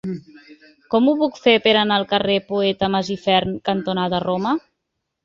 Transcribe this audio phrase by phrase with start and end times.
[0.93, 4.55] Com ho puc fer per anar al carrer Poeta Masifern cantonada Roma?